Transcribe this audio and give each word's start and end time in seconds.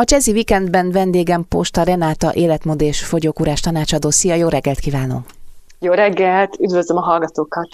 A 0.00 0.04
Jazzy 0.06 0.32
Weekendben 0.32 0.90
vendégem 0.90 1.44
Posta 1.48 1.82
Renáta 1.82 2.34
életmód 2.34 2.80
és 2.80 3.04
fogyókúrás 3.04 3.60
tanácsadó. 3.60 4.10
Szia, 4.10 4.34
jó 4.34 4.48
reggelt 4.48 4.78
kívánok! 4.78 5.26
Jó 5.78 5.92
reggelt, 5.92 6.56
üdvözlöm 6.60 6.96
a 6.96 7.00
hallgatókat! 7.00 7.68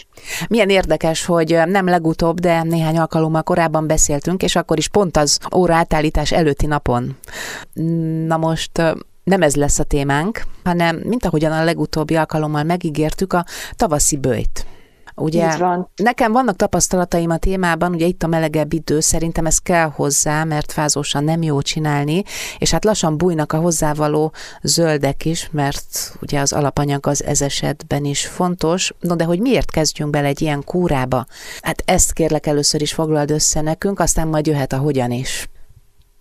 Milyen 0.48 0.68
érdekes, 0.68 1.24
hogy 1.24 1.60
nem 1.66 1.86
legutóbb, 1.86 2.40
de 2.40 2.62
néhány 2.62 2.98
alkalommal 2.98 3.42
korábban 3.42 3.86
beszéltünk, 3.86 4.42
és 4.42 4.56
akkor 4.56 4.78
is 4.78 4.88
pont 4.88 5.16
az 5.16 5.38
óra 5.54 5.74
átállítás 5.74 6.32
előtti 6.32 6.66
napon. 6.66 7.16
Na 8.26 8.36
most 8.36 8.82
nem 9.24 9.42
ez 9.42 9.54
lesz 9.54 9.78
a 9.78 9.84
témánk, 9.84 10.42
hanem 10.64 10.96
mint 10.96 11.24
ahogyan 11.24 11.52
a 11.52 11.64
legutóbbi 11.64 12.16
alkalommal 12.16 12.62
megígértük, 12.62 13.32
a 13.32 13.44
tavaszi 13.76 14.16
bőjt. 14.16 14.66
Ugye 15.16 15.56
van. 15.56 15.90
nekem 15.96 16.32
vannak 16.32 16.56
tapasztalataim 16.56 17.30
a 17.30 17.36
témában, 17.36 17.92
ugye 17.92 18.06
itt 18.06 18.22
a 18.22 18.26
melegebb 18.26 18.72
idő, 18.72 19.00
szerintem 19.00 19.46
ez 19.46 19.58
kell 19.58 19.88
hozzá, 19.88 20.44
mert 20.44 20.72
fázósan 20.72 21.24
nem 21.24 21.42
jó 21.42 21.60
csinálni, 21.62 22.22
és 22.58 22.70
hát 22.70 22.84
lassan 22.84 23.18
bújnak 23.18 23.52
a 23.52 23.58
hozzávaló 23.58 24.32
zöldek 24.62 25.24
is, 25.24 25.48
mert 25.52 26.16
ugye 26.20 26.40
az 26.40 26.52
alapanyag 26.52 27.06
az 27.06 27.24
ez 27.24 27.40
esetben 27.40 28.04
is 28.04 28.26
fontos. 28.26 28.92
No, 29.00 29.14
de 29.14 29.24
hogy 29.24 29.40
miért 29.40 29.70
kezdjünk 29.70 30.10
bele 30.10 30.26
egy 30.26 30.42
ilyen 30.42 30.64
kúrába? 30.64 31.26
Hát 31.60 31.82
ezt 31.84 32.12
kérlek 32.12 32.46
először 32.46 32.82
is 32.82 32.92
foglald 32.92 33.30
össze 33.30 33.60
nekünk, 33.60 34.00
aztán 34.00 34.28
majd 34.28 34.46
jöhet 34.46 34.72
a 34.72 34.78
hogyan 34.78 35.10
is. 35.10 35.48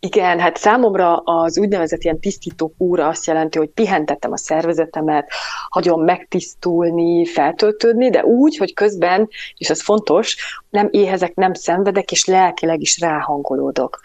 Igen, 0.05 0.39
hát 0.39 0.57
számomra 0.57 1.15
az 1.17 1.57
úgynevezett 1.57 2.03
ilyen 2.03 2.19
tisztító 2.19 2.73
kúra 2.77 3.07
azt 3.07 3.25
jelenti, 3.25 3.57
hogy 3.57 3.69
pihentettem 3.69 4.31
a 4.31 4.37
szervezetemet, 4.37 5.31
hagyom 5.69 6.03
megtisztulni, 6.03 7.25
feltöltődni, 7.25 8.09
de 8.09 8.25
úgy, 8.25 8.57
hogy 8.57 8.73
közben, 8.73 9.29
és 9.57 9.69
ez 9.69 9.81
fontos, 9.81 10.35
nem 10.69 10.87
éhezek, 10.91 11.35
nem 11.35 11.53
szenvedek, 11.53 12.11
és 12.11 12.25
lelkileg 12.25 12.81
is 12.81 12.99
ráhangolódok. 12.99 13.99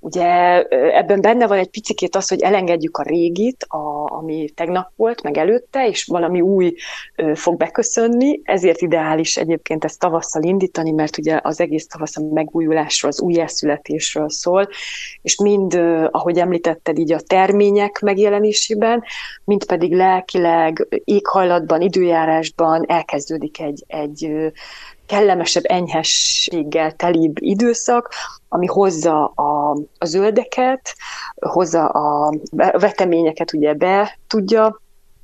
Ugye 0.00 0.62
ebben 0.92 1.20
benne 1.20 1.46
van 1.46 1.58
egy 1.58 1.70
picikét 1.70 2.16
az, 2.16 2.28
hogy 2.28 2.40
elengedjük 2.40 2.96
a 2.96 3.02
régit, 3.02 3.64
a, 3.68 4.12
ami 4.12 4.50
tegnap 4.54 4.90
volt, 4.96 5.22
meg 5.22 5.36
előtte, 5.36 5.88
és 5.88 6.04
valami 6.04 6.40
új 6.40 6.74
ö, 7.16 7.34
fog 7.34 7.56
beköszönni, 7.56 8.40
ezért 8.44 8.80
ideális 8.80 9.36
egyébként 9.36 9.84
ezt 9.84 9.98
tavasszal 9.98 10.42
indítani, 10.42 10.90
mert 10.90 11.18
ugye 11.18 11.40
az 11.42 11.60
egész 11.60 11.86
tavasz 11.86 12.16
a 12.16 12.22
megújulásról, 12.32 13.10
az 13.10 13.20
újjászületésről 13.20 14.30
szól, 14.30 14.68
és 15.22 15.40
mind, 15.40 15.74
ö, 15.74 16.08
ahogy 16.10 16.38
említetted, 16.38 16.98
így 16.98 17.12
a 17.12 17.20
termények 17.20 18.00
megjelenésében, 18.00 19.04
mind 19.44 19.64
pedig 19.64 19.92
lelkileg, 19.92 20.86
éghajlatban, 21.04 21.80
időjárásban 21.80 22.84
elkezdődik 22.86 23.60
egy, 23.60 23.84
egy 23.86 24.52
kellemesebb 25.08 25.62
enyhességgel 25.66 26.92
telibb 26.92 27.36
időszak, 27.42 28.12
ami 28.48 28.66
hozza 28.66 29.24
a, 29.24 29.70
a 29.98 30.04
zöldeket, 30.04 30.94
hozza 31.36 31.86
a 31.86 32.32
veteményeket 32.56 33.52
ugye 33.52 33.74
be 33.74 34.18
tudja 34.26 34.80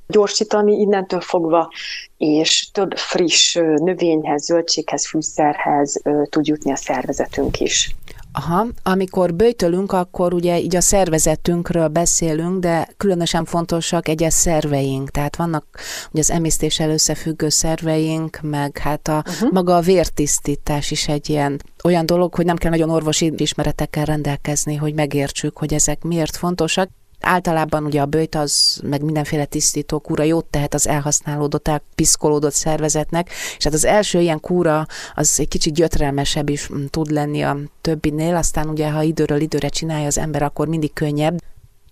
gyorsítani 0.07 0.73
innentől 0.79 1.21
fogva, 1.21 1.71
és 2.17 2.69
több 2.71 2.97
friss 2.97 3.53
növényhez, 3.75 4.43
zöldséghez, 4.43 5.07
fűszerhez 5.07 6.01
tud 6.29 6.47
jutni 6.47 6.71
a 6.71 6.75
szervezetünk 6.75 7.59
is. 7.59 7.95
Aha, 8.37 8.67
amikor 8.83 9.33
bőjtölünk, 9.33 9.91
akkor 9.91 10.33
ugye 10.33 10.59
így 10.59 10.75
a 10.75 10.81
szervezetünkről 10.81 11.87
beszélünk, 11.87 12.59
de 12.59 12.87
különösen 12.97 13.45
fontosak 13.45 14.07
egyes 14.07 14.33
szerveink, 14.33 15.09
tehát 15.09 15.35
vannak 15.35 15.65
ugye 16.11 16.19
az 16.19 16.31
emésztéssel 16.31 16.89
összefüggő 16.89 17.49
szerveink, 17.49 18.39
meg 18.41 18.77
hát 18.77 19.07
a 19.07 19.23
uh-huh. 19.27 19.51
maga 19.51 19.75
a 19.75 19.81
vértisztítás 19.81 20.91
is 20.91 21.07
egy 21.07 21.29
ilyen 21.29 21.61
olyan 21.83 22.05
dolog, 22.05 22.35
hogy 22.35 22.45
nem 22.45 22.55
kell 22.55 22.71
nagyon 22.71 22.89
orvosi 22.89 23.33
ismeretekkel 23.37 24.05
rendelkezni, 24.05 24.75
hogy 24.75 24.93
megértsük, 24.93 25.57
hogy 25.57 25.73
ezek 25.73 26.03
miért 26.03 26.35
fontosak. 26.35 26.89
Általában 27.27 27.85
ugye 27.85 28.01
a 28.01 28.05
bőjt 28.05 28.35
az, 28.35 28.79
meg 28.83 29.03
mindenféle 29.03 29.45
tisztító 29.45 29.99
kúra 29.99 30.23
jót 30.23 30.45
tehet 30.45 30.73
az 30.73 30.87
elhasználódott, 30.87 31.67
elpiszkolódott 31.67 32.53
szervezetnek, 32.53 33.29
és 33.57 33.63
hát 33.63 33.73
az 33.73 33.85
első 33.85 34.19
ilyen 34.19 34.39
kúra 34.39 34.85
az 35.15 35.39
egy 35.39 35.47
kicsit 35.47 35.73
gyötrelmesebb 35.73 36.49
is 36.49 36.69
tud 36.89 37.11
lenni 37.11 37.41
a 37.41 37.57
többinél, 37.81 38.35
aztán 38.35 38.69
ugye 38.69 38.89
ha 38.89 39.01
időről 39.01 39.39
időre 39.39 39.67
csinálja 39.67 40.07
az 40.07 40.17
ember, 40.17 40.43
akkor 40.43 40.67
mindig 40.67 40.93
könnyebb. 40.93 41.37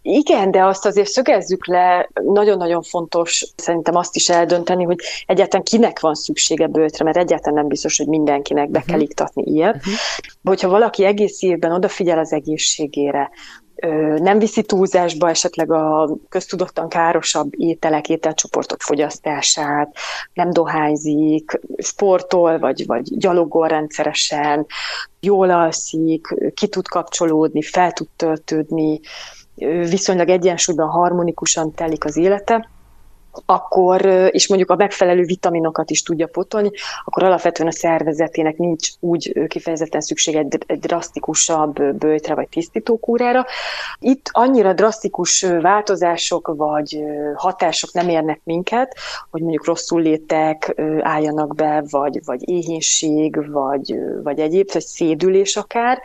Igen, 0.05 0.51
de 0.51 0.63
azt 0.63 0.85
azért 0.85 1.09
szögezzük 1.09 1.67
le, 1.67 2.09
nagyon-nagyon 2.13 2.81
fontos 2.81 3.45
szerintem 3.55 3.95
azt 3.95 4.15
is 4.15 4.29
eldönteni, 4.29 4.83
hogy 4.83 4.99
egyáltalán 5.25 5.65
kinek 5.65 5.99
van 5.99 6.13
szüksége 6.13 6.67
bőtre, 6.67 7.03
mert 7.03 7.17
egyáltalán 7.17 7.53
nem 7.53 7.67
biztos, 7.67 7.97
hogy 7.97 8.07
mindenkinek 8.07 8.69
be 8.69 8.81
kell 8.81 8.95
mhm. 8.95 9.05
iktatni 9.05 9.43
ilyet. 9.43 9.75
Uh-huh. 9.75 9.93
Hogyha 10.43 10.69
valaki 10.69 11.05
egész 11.05 11.41
évben 11.41 11.71
odafigyel 11.71 12.19
az 12.19 12.33
egészségére, 12.33 13.29
nem 14.17 14.39
viszi 14.39 14.63
túlzásba 14.63 15.29
esetleg 15.29 15.71
a 15.71 16.09
köztudottan 16.29 16.89
károsabb 16.89 17.49
ételek, 17.57 18.09
ételcsoportok 18.09 18.81
fogyasztását, 18.81 19.95
nem 20.33 20.49
dohányzik, 20.49 21.59
sportol, 21.77 22.59
vagy, 22.59 22.85
vagy 22.85 23.17
gyalogol 23.17 23.67
rendszeresen, 23.67 24.65
jól 25.19 25.49
alszik, 25.49 26.27
ki 26.53 26.67
tud 26.67 26.87
kapcsolódni, 26.87 27.61
fel 27.61 27.91
tud 27.91 28.07
töltődni, 28.15 28.99
viszonylag 29.89 30.29
egyensúlyban 30.29 30.89
harmonikusan 30.89 31.73
telik 31.73 32.05
az 32.05 32.17
élete, 32.17 32.69
akkor, 33.45 34.05
és 34.31 34.47
mondjuk 34.47 34.69
a 34.69 34.75
megfelelő 34.75 35.23
vitaminokat 35.23 35.89
is 35.89 36.03
tudja 36.03 36.27
potolni, 36.27 36.71
akkor 37.05 37.23
alapvetően 37.23 37.69
a 37.69 37.71
szervezetének 37.71 38.57
nincs 38.57 38.89
úgy 38.99 39.47
kifejezetten 39.47 40.01
szükség 40.01 40.35
egy, 40.35 40.57
egy 40.65 40.79
drasztikusabb 40.79 41.95
bőjtre 41.95 42.35
vagy 42.35 42.47
tisztítókúrára. 42.47 43.45
Itt 43.99 44.29
annyira 44.31 44.73
drasztikus 44.73 45.45
változások 45.61 46.53
vagy 46.55 47.03
hatások 47.35 47.93
nem 47.93 48.09
érnek 48.09 48.39
minket, 48.43 48.95
hogy 49.31 49.41
mondjuk 49.41 49.65
rosszul 49.65 50.01
létek 50.01 50.81
álljanak 51.01 51.55
be, 51.55 51.83
vagy, 51.89 52.19
vagy 52.25 52.49
éhínség, 52.49 53.51
vagy, 53.51 53.95
vagy 54.23 54.39
egyéb, 54.39 54.69
vagy 54.73 54.81
szédülés 54.81 55.55
akár, 55.55 56.01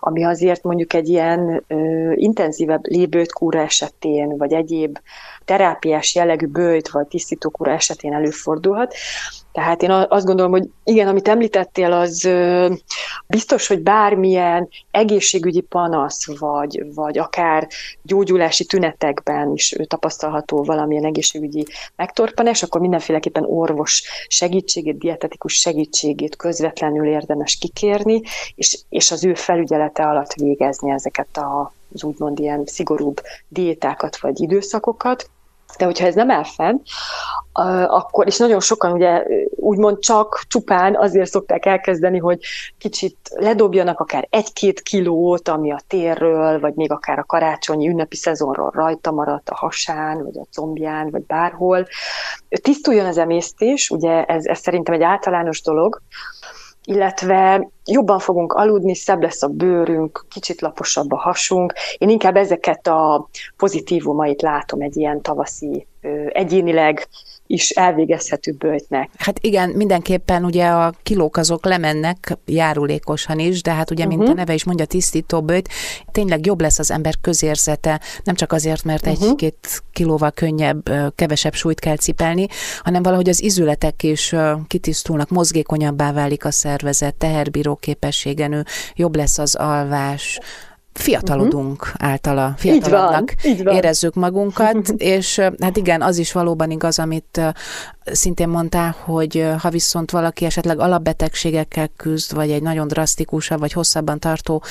ami 0.00 0.24
azért 0.24 0.62
mondjuk 0.62 0.92
egy 0.92 1.08
ilyen 1.08 1.64
intenzívebb 2.14 2.86
lébőtkúra 2.86 3.60
esetén, 3.60 4.36
vagy 4.36 4.52
egyéb 4.52 4.98
terápiás 5.44 6.14
jellegű 6.14 6.46
bőjt 6.46 6.90
vagy 6.90 7.06
tisztítókúra 7.06 7.72
esetén 7.72 8.14
előfordulhat. 8.14 8.94
Tehát 9.52 9.82
én 9.82 9.90
azt 9.90 10.26
gondolom, 10.26 10.50
hogy 10.50 10.68
igen, 10.84 11.08
amit 11.08 11.28
említettél, 11.28 11.92
az 11.92 12.28
biztos, 13.26 13.66
hogy 13.66 13.82
bármilyen 13.82 14.68
egészségügyi 14.90 15.60
panasz, 15.60 16.38
vagy, 16.38 16.94
vagy 16.94 17.18
akár 17.18 17.68
gyógyulási 18.02 18.64
tünetekben 18.64 19.52
is 19.52 19.74
tapasztalható 19.86 20.64
valamilyen 20.64 21.04
egészségügyi 21.04 21.66
megtorpanás, 21.96 22.62
akkor 22.62 22.80
mindenféleképpen 22.80 23.44
orvos 23.44 24.02
segítségét, 24.28 24.98
dietetikus 24.98 25.54
segítségét 25.54 26.36
közvetlenül 26.36 27.06
érdemes 27.06 27.56
kikérni, 27.56 28.20
és, 28.54 28.78
és 28.88 29.10
az 29.10 29.24
ő 29.24 29.34
felügyelete 29.34 30.02
alatt 30.02 30.32
végezni 30.32 30.90
ezeket 30.90 31.36
a 31.36 31.72
az 31.94 32.04
úgymond 32.04 32.38
ilyen 32.38 32.62
szigorúbb 32.66 33.20
diétákat 33.48 34.18
vagy 34.20 34.40
időszakokat. 34.40 35.30
De 35.78 35.84
hogyha 35.84 36.06
ez 36.06 36.14
nem 36.14 36.30
áll 36.30 36.44
fenn, 36.44 36.78
akkor, 37.86 38.26
és 38.26 38.38
nagyon 38.38 38.60
sokan 38.60 38.92
ugye 38.92 39.24
úgymond 39.50 39.98
csak 39.98 40.42
csupán 40.48 40.96
azért 40.96 41.30
szokták 41.30 41.66
elkezdeni, 41.66 42.18
hogy 42.18 42.38
kicsit 42.78 43.16
ledobjanak 43.34 44.00
akár 44.00 44.26
egy-két 44.30 44.80
kilót, 44.80 45.48
ami 45.48 45.72
a 45.72 45.80
térről, 45.86 46.60
vagy 46.60 46.74
még 46.74 46.92
akár 46.92 47.18
a 47.18 47.24
karácsonyi 47.24 47.88
ünnepi 47.88 48.16
szezonról 48.16 48.70
rajta 48.70 49.10
maradt 49.10 49.48
a 49.48 49.54
hasán, 49.54 50.22
vagy 50.22 50.38
a 50.38 50.46
combján, 50.52 51.10
vagy 51.10 51.22
bárhol. 51.22 51.86
Tisztuljon 52.62 53.06
az 53.06 53.18
emésztés, 53.18 53.90
ugye 53.90 54.24
ez, 54.24 54.46
ez 54.46 54.58
szerintem 54.58 54.94
egy 54.94 55.02
általános 55.02 55.62
dolog, 55.62 56.02
illetve 56.84 57.68
jobban 57.84 58.18
fogunk 58.18 58.52
aludni, 58.52 58.94
szebb 58.94 59.22
lesz 59.22 59.42
a 59.42 59.48
bőrünk, 59.48 60.26
kicsit 60.30 60.60
laposabb 60.60 61.12
a 61.12 61.16
hasunk. 61.16 61.72
Én 61.98 62.08
inkább 62.08 62.36
ezeket 62.36 62.86
a 62.86 63.28
pozitívumait 63.56 64.42
látom 64.42 64.80
egy 64.80 64.96
ilyen 64.96 65.22
tavaszi, 65.22 65.86
egyénileg 66.28 67.08
is 67.52 67.70
elvégezhető 67.70 68.52
bőjtnek. 68.52 69.10
Hát 69.16 69.38
igen, 69.40 69.70
mindenképpen 69.70 70.44
ugye 70.44 70.66
a 70.66 70.92
kilók 71.02 71.36
azok 71.36 71.64
lemennek 71.64 72.38
járulékosan 72.46 73.38
is, 73.38 73.62
de 73.62 73.72
hát 73.72 73.90
ugye, 73.90 74.06
mint 74.06 74.20
uh-huh. 74.20 74.30
a 74.30 74.32
mhm. 74.32 74.40
neve 74.40 74.54
is 74.54 74.64
mondja, 74.64 74.84
tisztító 74.84 75.42
bőjt, 75.42 75.68
tényleg 76.12 76.46
jobb 76.46 76.60
lesz 76.60 76.78
az 76.78 76.90
ember 76.90 77.14
közérzete, 77.20 78.00
nem 78.24 78.34
csak 78.34 78.52
azért, 78.52 78.84
mert 78.84 79.06
uh-huh. 79.06 79.28
egy-két 79.28 79.82
kilóval 79.92 80.30
könnyebb, 80.30 80.90
kevesebb 81.14 81.54
súlyt 81.54 81.80
kell 81.80 81.96
cipelni, 81.96 82.46
hanem 82.78 83.02
valahogy 83.02 83.28
az 83.28 83.42
izületek 83.42 84.02
is 84.02 84.34
kitisztulnak, 84.66 85.28
mozgékonyabbá 85.28 86.12
válik 86.12 86.44
a 86.44 86.50
szervezet, 86.50 87.14
teherbíró 87.14 87.76
képessége 87.76 88.46
nő, 88.46 88.64
jobb 88.94 89.16
lesz 89.16 89.38
az 89.38 89.54
alvás, 89.54 90.38
fiatalodunk 90.92 91.82
uh-huh. 91.82 92.10
általa, 92.10 92.54
fiatalabbnak 92.56 93.30
így 93.30 93.42
van, 93.42 93.52
így 93.52 93.64
van. 93.64 93.74
érezzük 93.74 94.14
magunkat, 94.14 94.88
és 95.16 95.40
hát 95.60 95.76
igen, 95.76 96.02
az 96.02 96.18
is 96.18 96.32
valóban 96.32 96.70
igaz, 96.70 96.98
amit 96.98 97.40
szintén 98.04 98.48
mondtál, 98.48 98.96
hogy 99.04 99.46
ha 99.58 99.70
viszont 99.70 100.10
valaki 100.10 100.44
esetleg 100.44 100.78
alapbetegségekkel 100.78 101.88
küzd, 101.96 102.34
vagy 102.34 102.50
egy 102.50 102.62
nagyon 102.62 102.88
drasztikusabb, 102.88 103.58
vagy 103.58 103.72
hosszabban 103.72 104.18
tartó 104.18 104.62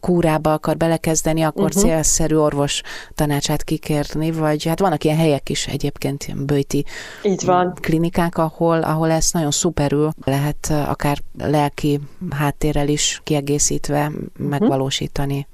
kúrába 0.00 0.52
akar 0.52 0.76
belekezdeni, 0.76 1.42
akkor 1.42 1.64
uh-huh. 1.64 1.82
célszerű 1.82 2.36
orvos 2.36 2.82
tanácsát 3.14 3.64
kikérni, 3.64 4.30
vagy 4.30 4.64
hát 4.64 4.80
vannak 4.80 5.04
ilyen 5.04 5.16
helyek 5.16 5.48
is 5.48 5.66
egyébként, 5.66 6.24
ilyen 6.24 6.46
bőti 6.46 6.84
Így 7.22 7.44
van. 7.44 7.74
klinikák, 7.80 8.38
ahol, 8.38 8.80
ahol 8.80 9.10
ezt 9.10 9.32
nagyon 9.32 9.50
szuperül 9.50 10.10
lehet 10.24 10.72
akár 10.86 11.18
lelki 11.38 12.00
háttérrel 12.30 12.88
is 12.88 13.20
kiegészítve 13.24 14.06
uh-huh. 14.06 14.48
megvalósítani. 14.48 15.46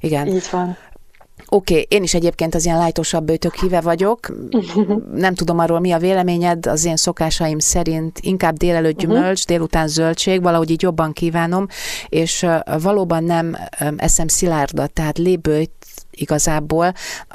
Igen. 0.00 0.26
Így 0.26 0.48
van. 0.50 0.76
Oké, 1.50 1.72
okay, 1.72 1.86
én 1.88 2.02
is 2.02 2.14
egyébként 2.14 2.54
az 2.54 2.64
ilyen 2.64 2.78
lájtosabb 2.78 3.24
bőtök 3.24 3.54
híve 3.54 3.80
vagyok. 3.80 4.32
Nem 5.14 5.34
tudom 5.34 5.58
arról, 5.58 5.80
mi 5.80 5.92
a 5.92 5.98
véleményed, 5.98 6.66
az 6.66 6.84
én 6.84 6.96
szokásaim 6.96 7.58
szerint 7.58 8.18
inkább 8.20 8.56
délelőtt 8.56 9.02
mhm. 9.02 9.12
gyümölcs, 9.12 9.46
délután 9.46 9.88
zöldség, 9.88 10.42
valahogy 10.42 10.70
így 10.70 10.82
jobban 10.82 11.12
kívánom, 11.12 11.66
és 12.08 12.46
valóban 12.82 13.24
nem 13.24 13.56
eszem 13.96 14.28
szilárdat, 14.28 14.92
tehát 14.92 15.18
lébőjt 15.18 15.70
igazából, 16.20 16.92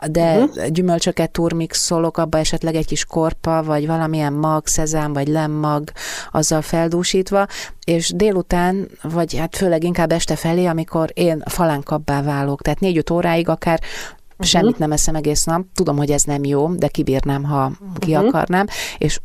de 0.07 0.37
uh-huh. 0.37 0.67
gyümölcsöket 0.67 1.31
turmixolok, 1.31 2.17
abba 2.17 2.37
esetleg 2.37 2.75
egy 2.75 2.85
kis 2.85 3.05
korpa, 3.05 3.63
vagy 3.63 3.87
valamilyen 3.87 4.33
mag, 4.33 4.67
szezám, 4.67 5.13
vagy 5.13 5.27
lemmag, 5.27 5.91
azzal 6.31 6.61
feldúsítva, 6.61 7.47
és 7.85 8.11
délután, 8.15 8.87
vagy 9.01 9.37
hát 9.37 9.55
főleg 9.55 9.83
inkább 9.83 10.11
este 10.11 10.35
felé, 10.35 10.65
amikor 10.65 11.09
én 11.13 11.43
falánkabbá 11.45 12.21
válok, 12.21 12.61
tehát 12.61 12.79
négy-öt 12.79 13.09
óráig 13.09 13.49
akár 13.49 13.79
Uh-huh. 14.33 14.47
Semmit 14.47 14.77
nem 14.77 14.91
eszem 14.91 15.15
egész 15.15 15.43
nap. 15.43 15.65
Tudom, 15.73 15.97
hogy 15.97 16.11
ez 16.11 16.23
nem 16.23 16.43
jó, 16.43 16.73
de 16.73 16.87
kibírnám, 16.87 17.43
ha 17.43 17.71
ki 17.99 18.15
uh-huh. 18.15 18.27
akarnám. 18.27 18.65
És 18.97 19.19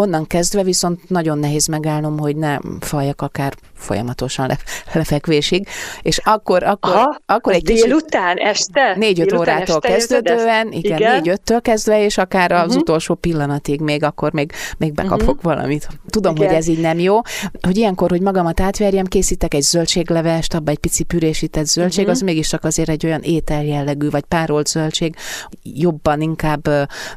onnan 0.00 0.26
kezdve 0.26 0.62
viszont 0.62 1.08
nagyon 1.08 1.38
nehéz 1.38 1.66
megállnom, 1.66 2.18
hogy 2.18 2.36
ne 2.36 2.58
faljak 2.80 3.22
akár 3.22 3.54
folyamatosan 3.74 4.46
le, 4.46 4.58
lefekvésig, 4.92 5.68
és 6.02 6.18
akkor, 6.24 6.62
akkor, 6.62 6.94
Aha, 6.94 7.18
akkor 7.26 7.52
egy 7.52 7.64
kicsit... 7.64 7.84
Délután, 7.84 8.36
este? 8.36 8.94
Négy-öt 8.96 9.32
órától 9.32 9.76
este 9.76 9.88
kezdődően, 9.88 10.72
igen, 10.72 10.98
igen. 10.98 11.14
négy-öttől 11.14 11.60
kezdve, 11.60 12.04
és 12.04 12.18
akár 12.18 12.52
az 12.52 12.66
uh-huh. 12.66 12.80
utolsó 12.80 13.14
pillanatig 13.14 13.80
még, 13.80 14.02
akkor 14.02 14.32
még, 14.32 14.52
még 14.78 14.92
bekapok 14.92 15.20
uh-huh. 15.20 15.42
valamit. 15.42 15.88
Tudom, 16.10 16.34
igen. 16.34 16.46
hogy 16.46 16.56
ez 16.56 16.66
így 16.66 16.80
nem 16.80 16.98
jó. 16.98 17.20
Hogy 17.60 17.76
ilyenkor, 17.76 18.10
hogy 18.10 18.20
magamat 18.20 18.60
átverjem, 18.60 19.04
készítek 19.04 19.54
egy 19.54 19.62
zöldséglevest, 19.62 20.54
abba 20.54 20.70
egy 20.70 20.78
pici 20.78 21.04
pürésített 21.04 21.66
zöldség, 21.66 22.04
uh-huh. 22.04 22.16
az 22.16 22.22
mégiscsak 22.22 22.64
azért 22.64 22.88
egy 22.88 23.06
olyan 23.06 23.20
ételjellegű, 23.22 24.10
vagy 24.10 24.24
párolt 24.24 24.66
zöldség, 24.66 25.16
jobban 25.62 26.20
inkább 26.20 26.68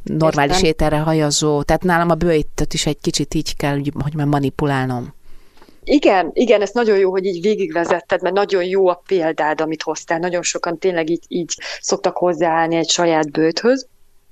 normális 0.03 0.56
Értem. 0.56 0.69
ételre 0.69 0.97
hajazó. 0.97 1.62
Tehát 1.63 1.83
nálam 1.83 2.09
a 2.09 2.15
bőjtöt 2.74 2.80
is 2.80 2.86
egy 2.86 3.00
kicsit 3.02 3.34
így 3.34 3.56
kell, 3.56 3.80
hogy 4.04 4.16
manipulálnom. 4.16 5.14
Igen, 5.84 6.31
igen, 6.34 6.62
ez 6.62 6.72
nagyon 6.74 6.98
jó, 6.98 7.12
hogy 7.12 7.25
így 7.25 7.42
végigvezetted, 7.42 8.22
mert 8.22 8.36
nagyon 8.36 8.64
jó 8.64 8.88
a 8.88 9.04
példád, 9.08 9.62
amit 9.62 9.84
hoztál. 9.84 10.20
Nagyon 10.20 10.42
sokan 10.42 10.80
tényleg 10.80 11.10
így, 11.10 11.24
így 11.28 11.54
szoktak 11.81 12.18
hozzáállni 12.18 12.75
egy 12.75 12.90
saját 12.90 13.31
bőthöz. 13.31 13.88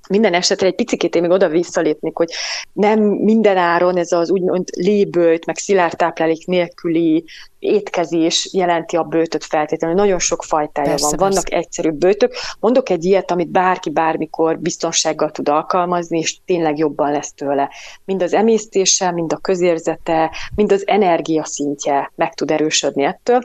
Minden 0.08 0.34
esetre 0.34 0.66
egy 0.66 0.74
picit 0.74 1.14
én 1.14 1.22
még 1.22 1.30
oda 1.30 1.48
visszalépnék, 1.48 2.16
hogy 2.16 2.30
nem 2.72 3.00
minden 3.00 3.56
áron 3.56 3.96
ez 3.96 4.12
az 4.12 4.30
úgymond 4.30 4.68
lébőt, 4.76 5.46
meg 5.46 5.56
szilárd 5.56 5.96
táplálék 5.96 6.46
nélküli 6.46 7.24
étkezés 7.62 8.48
jelenti 8.52 8.96
a 8.96 9.02
bőtöt 9.02 9.44
feltétlenül. 9.44 9.96
Nagyon 9.96 10.18
sok 10.18 10.42
fajtája 10.42 10.88
persze, 10.88 11.06
van. 11.06 11.16
Vannak 11.18 11.44
persze. 11.44 11.56
egyszerű 11.56 11.90
bőtök. 11.90 12.34
Mondok 12.60 12.88
egy 12.90 13.04
ilyet, 13.04 13.30
amit 13.30 13.48
bárki 13.48 13.90
bármikor 13.90 14.58
biztonsággal 14.58 15.30
tud 15.30 15.48
alkalmazni, 15.48 16.18
és 16.18 16.36
tényleg 16.44 16.78
jobban 16.78 17.10
lesz 17.10 17.32
tőle. 17.32 17.70
Mind 18.04 18.22
az 18.22 18.32
emésztése, 18.32 19.10
mind 19.10 19.32
a 19.32 19.36
közérzete, 19.36 20.30
mind 20.54 20.72
az 20.72 20.86
energia 20.86 21.44
szintje 21.44 22.12
meg 22.14 22.34
tud 22.34 22.50
erősödni 22.50 23.02
ettől. 23.02 23.40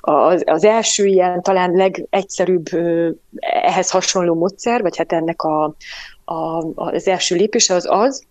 Az, 0.00 0.42
az 0.46 0.64
első 0.64 1.06
ilyen 1.06 1.42
talán 1.42 1.70
legegyszerűbb 1.70 2.66
ehhez 3.40 3.90
hasonló 3.90 4.34
módszer, 4.34 4.82
vagy 4.82 4.96
hát 4.96 5.12
ennek 5.12 5.42
a, 5.42 5.74
a, 6.24 6.64
az 6.74 7.06
első 7.06 7.36
lépése 7.36 7.74
az 7.74 7.86
az, 7.90 8.24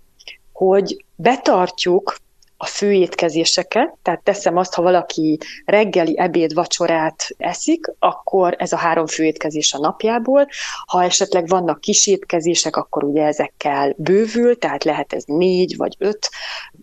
hogy 0.54 1.06
betartjuk 1.16 2.16
a 2.62 2.66
főétkezéseket, 2.66 3.98
tehát 4.02 4.24
teszem 4.24 4.58
azt, 4.58 4.74
ha 4.74 4.81
valaki 4.81 5.38
reggeli, 5.66 6.19
ebéd, 6.19 6.54
vacsorát 6.54 7.28
eszik, 7.38 7.94
akkor 8.00 8.56
ez 8.58 8.72
a 8.72 8.78
három 8.78 9.08
főétkezés 9.08 9.74
a 9.74 9.80
napjából. 9.80 10.48
Ha 10.86 11.04
esetleg 11.04 11.48
vannak 11.48 11.81
kis 11.81 12.08
étkezések, 12.08 12.75
akkor 12.75 13.04
ugye 13.04 13.25
ezekkel 13.25 13.94
bővül, 13.98 14.58
tehát 14.58 14.84
lehet 14.84 15.13
ez 15.13 15.24
négy 15.25 15.78
vagy 15.78 15.96
öt 15.98 16.30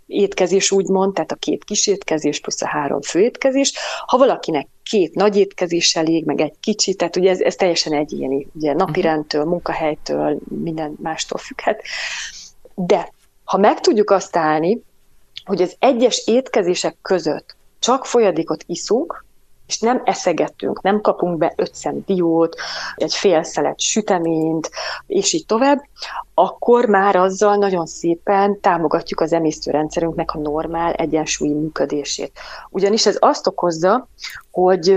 étkezés 0.07 0.71
úgymond, 0.71 1.15
tehát 1.15 1.33
a 1.33 1.37
két 1.37 1.65
kis 1.65 1.87
étkezés 1.87 2.41
plusz 2.41 2.63
a 2.63 2.69
három 2.69 3.01
főétkezés. 3.01 3.73
Ha 4.07 4.19
valakinek 4.19 4.67
két 4.83 5.15
nagy 5.15 5.37
étkezés 5.37 5.97
elég, 5.97 6.25
meg 6.25 6.41
egy 6.41 6.55
kicsit, 6.61 6.97
tehát 6.97 7.17
ugye 7.17 7.31
ez, 7.31 7.41
ez 7.41 7.55
teljesen 7.55 7.93
egyéni, 7.93 8.47
ugye 8.55 8.73
napirendtől, 8.73 9.45
munkahelytől, 9.45 10.39
minden 10.49 10.97
mástól 11.03 11.39
függhet. 11.39 11.83
De 12.75 13.13
ha 13.45 13.59
meg 13.59 13.81
tudjuk 13.81 14.11
azt 14.11 14.37
állni, 14.37 14.87
hogy 15.49 15.63
az 15.63 15.77
egyes 15.79 16.23
étkezések 16.27 16.97
között 17.03 17.57
csak 17.79 18.05
folyadékot 18.05 18.65
iszunk, 18.67 19.25
és 19.67 19.79
nem 19.79 20.03
eszegetünk, 20.05 20.83
nem 20.83 21.01
kapunk 21.01 21.39
be 21.39 21.53
öt 21.57 21.75
szem 21.75 22.03
diót, 22.07 22.57
egy 22.97 23.15
fél 23.15 23.43
szelet 23.43 23.81
süteményt, 23.81 24.71
és 25.07 25.33
így 25.33 25.47
tovább, 25.47 25.83
akkor 26.35 26.87
már 26.87 27.17
azzal 27.17 27.57
nagyon 27.57 27.87
szépen 27.87 28.61
támogatjuk 28.61 29.21
az 29.21 29.33
emésztőrendszerünknek 29.33 30.35
a 30.35 30.39
normál 30.39 30.93
egyensúlyi 30.93 31.53
működését. 31.53 32.33
Ugyanis 32.71 33.07
ez 33.07 33.17
azt 33.21 33.47
okozza, 33.47 34.09
hogy 34.51 34.97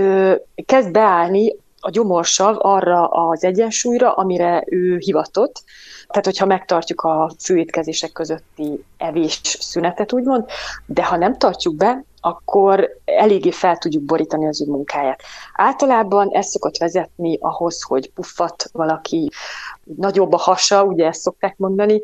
kezd 0.66 0.90
beállni 0.90 1.56
a 1.84 1.90
gyomorsav 1.90 2.56
arra 2.58 3.06
az 3.06 3.44
egyensúlyra, 3.44 4.12
amire 4.12 4.64
ő 4.66 4.96
hivatott, 4.98 5.62
tehát, 6.08 6.24
hogyha 6.24 6.46
megtartjuk 6.46 7.00
a 7.00 7.30
főétkezések 7.44 8.12
közötti 8.12 8.84
evés 8.96 9.40
szünetet, 9.42 10.12
úgymond, 10.12 10.44
de 10.86 11.04
ha 11.04 11.16
nem 11.16 11.38
tartjuk 11.38 11.74
be, 11.74 12.04
akkor 12.20 12.88
eléggé 13.04 13.50
fel 13.50 13.76
tudjuk 13.76 14.02
borítani 14.02 14.46
az 14.46 14.62
ő 14.62 14.70
munkáját. 14.70 15.22
Általában 15.54 16.28
ez 16.32 16.46
szokott 16.46 16.76
vezetni 16.76 17.38
ahhoz, 17.40 17.82
hogy 17.82 18.10
puffat 18.10 18.64
valaki, 18.72 19.30
nagyobb 19.96 20.32
a 20.32 20.36
hasa, 20.36 20.84
ugye 20.84 21.06
ezt 21.06 21.20
szokták 21.20 21.56
mondani, 21.56 22.00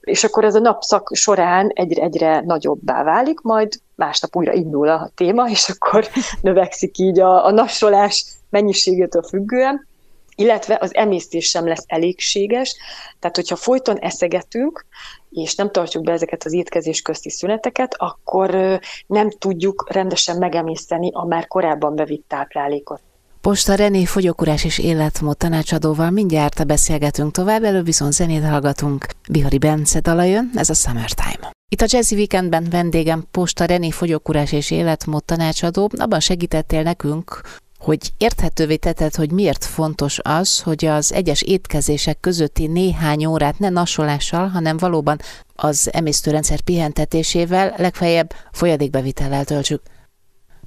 és 0.00 0.24
akkor 0.24 0.44
ez 0.44 0.54
a 0.54 0.60
napszak 0.60 1.10
során 1.14 1.68
egyre, 1.74 2.02
egyre 2.02 2.40
nagyobbá 2.40 3.02
válik, 3.02 3.40
majd 3.40 3.80
másnap 4.00 4.36
újra 4.36 4.52
indul 4.52 4.88
a 4.88 5.10
téma, 5.14 5.48
és 5.48 5.68
akkor 5.68 6.08
növekszik 6.42 6.98
így 6.98 7.20
a, 7.20 7.44
a 7.46 7.50
nassolás 7.50 8.24
mennyiségétől 8.50 9.22
függően, 9.22 9.88
illetve 10.34 10.78
az 10.80 10.94
emésztés 10.94 11.48
sem 11.48 11.66
lesz 11.66 11.84
elégséges, 11.86 12.76
tehát 13.18 13.36
hogyha 13.36 13.56
folyton 13.56 13.98
eszegetünk, 13.98 14.86
és 15.30 15.54
nem 15.54 15.70
tartjuk 15.70 16.04
be 16.04 16.12
ezeket 16.12 16.44
az 16.44 16.52
étkezés 16.52 17.02
közti 17.02 17.30
szüneteket, 17.30 17.94
akkor 17.98 18.80
nem 19.06 19.30
tudjuk 19.30 19.92
rendesen 19.92 20.36
megemészteni 20.36 21.10
a 21.12 21.26
már 21.26 21.46
korábban 21.46 21.94
bevitt 21.94 22.28
táplálékot. 22.28 23.00
Posta 23.40 23.74
René 23.74 24.04
fogyókurás 24.04 24.64
és 24.64 24.78
életmód 24.78 25.36
tanácsadóval 25.36 26.10
mindjárt 26.10 26.66
beszélgetünk 26.66 27.32
tovább, 27.32 27.62
előbb 27.62 27.84
viszont 27.84 28.12
zenét 28.12 28.44
hallgatunk. 28.44 29.06
Bihari 29.30 29.58
Bence 29.58 30.00
dala 30.00 30.24
ez 30.54 30.70
a 30.70 30.74
Summertime. 30.74 31.50
Itt 31.68 31.80
a 31.80 31.86
Jazzy 31.88 32.14
Weekendben 32.14 32.66
vendégem 32.70 33.26
Posta 33.30 33.64
René 33.64 33.90
fogyókurás 33.90 34.52
és 34.52 34.70
életmód 34.70 35.24
tanácsadó, 35.24 35.90
abban 35.96 36.20
segítettél 36.20 36.82
nekünk, 36.82 37.40
hogy 37.78 38.12
érthetővé 38.18 38.76
tetted, 38.76 39.14
hogy 39.14 39.30
miért 39.32 39.64
fontos 39.64 40.18
az, 40.22 40.60
hogy 40.60 40.84
az 40.84 41.12
egyes 41.12 41.42
étkezések 41.42 42.20
közötti 42.20 42.66
néhány 42.66 43.26
órát 43.26 43.58
ne 43.58 43.68
nasolással, 43.68 44.48
hanem 44.48 44.76
valóban 44.76 45.18
az 45.54 45.88
emésztőrendszer 45.92 46.60
pihentetésével, 46.60 47.74
legfeljebb 47.76 48.32
folyadékbevitellel 48.52 49.44
töltsük. 49.44 49.82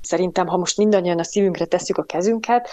Szerintem, 0.04 0.48
ha 0.48 0.58
most 0.58 0.78
mindannyian 0.78 1.20
a 1.20 1.24
szívünkre 1.24 1.66
tesszük 1.66 1.98
a 1.98 2.04
kezünket, 2.04 2.70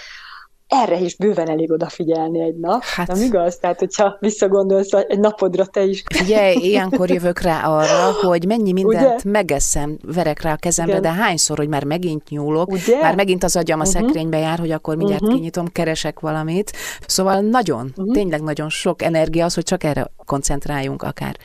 erre 0.70 0.98
is 0.98 1.16
bőven 1.16 1.48
elég 1.48 1.70
odafigyelni 1.70 2.40
egy 2.40 2.56
nap. 2.56 2.82
Hát, 2.82 3.06
nem 3.06 3.22
igaz? 3.22 3.56
Tehát, 3.56 3.78
hogyha 3.78 4.16
visszagondolsz 4.20 4.92
egy 4.92 5.18
napodra 5.18 5.66
te 5.66 5.82
is. 5.82 6.04
Ugye, 6.22 6.52
ilyenkor 6.52 7.10
jövök 7.10 7.40
rá 7.40 7.62
arra, 7.62 8.12
hogy 8.26 8.46
mennyi 8.46 8.72
mindent 8.72 9.20
Ugye? 9.20 9.30
megeszem, 9.30 9.98
verek 10.02 10.42
rá 10.42 10.52
a 10.52 10.56
kezembe, 10.56 10.90
Igen. 10.98 11.02
de 11.02 11.22
hányszor, 11.22 11.56
hogy 11.58 11.68
már 11.68 11.84
megint 11.84 12.28
nyúlok, 12.28 12.70
Ugye? 12.70 13.00
már 13.00 13.14
megint 13.14 13.44
az 13.44 13.56
agyam 13.56 13.80
a 13.80 13.82
uh-huh. 13.82 14.00
szekrénybe 14.00 14.38
jár, 14.38 14.58
hogy 14.58 14.70
akkor 14.70 14.96
mindjárt 14.96 15.22
uh-huh. 15.22 15.36
kinyitom, 15.36 15.66
keresek 15.66 16.20
valamit. 16.20 16.72
Szóval 17.06 17.40
nagyon, 17.40 17.92
uh-huh. 17.96 18.14
tényleg 18.14 18.42
nagyon 18.42 18.68
sok 18.68 19.02
energia 19.02 19.44
az, 19.44 19.54
hogy 19.54 19.64
csak 19.64 19.84
erre 19.84 20.10
koncentráljunk 20.24 21.02
akár. 21.02 21.36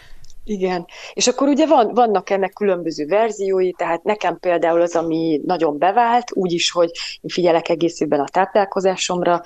Igen, 0.47 0.85
és 1.13 1.27
akkor 1.27 1.47
ugye 1.47 1.65
van, 1.65 1.93
vannak 1.93 2.29
ennek 2.29 2.53
különböző 2.53 3.05
verziói, 3.05 3.71
tehát 3.71 4.03
nekem 4.03 4.39
például 4.39 4.81
az, 4.81 4.95
ami 4.95 5.41
nagyon 5.45 5.77
bevált, 5.77 6.31
úgyis, 6.33 6.71
hogy 6.71 6.91
én 7.21 7.29
figyelek 7.29 7.69
egész 7.69 7.99
évben 7.99 8.19
a 8.19 8.27
táplálkozásomra, 8.31 9.41